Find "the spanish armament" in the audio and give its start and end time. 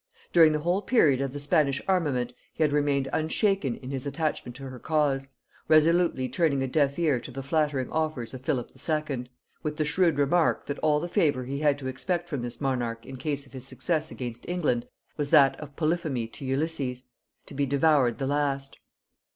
1.31-2.33